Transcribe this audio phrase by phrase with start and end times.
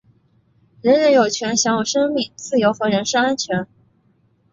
[0.81, 3.67] 人人有权享有生命、自由和人身安全。